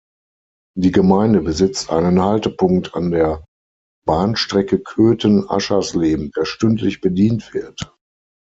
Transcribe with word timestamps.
Die 0.75 0.91
Gemeinde 0.91 1.41
besitzt 1.41 1.91
einen 1.91 2.23
Haltepunkt 2.23 2.95
an 2.95 3.11
der 3.11 3.45
Bahnstrecke 4.07 4.79
Köthen–Aschersleben, 4.79 6.31
der 6.35 6.45
stündlich 6.45 7.01
bedient 7.01 7.53
wird. 7.53 7.93